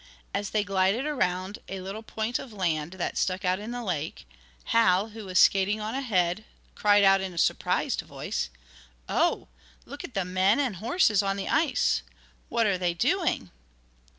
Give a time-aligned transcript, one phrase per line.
[0.33, 4.25] As they glided around a little point of land, that stuck out in the lake,
[4.73, 6.43] Hal, who was skating on ahead,
[6.73, 8.49] cried out, in a surprised voice:
[9.07, 9.47] "Oh,
[9.85, 12.01] look at the men and horses on the ice!
[12.49, 13.51] What are they doing?"